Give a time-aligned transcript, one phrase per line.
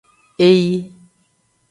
[0.39, 0.77] Eyi.